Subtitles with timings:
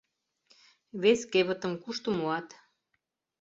[1.01, 2.47] Вес кевытым кушто муат?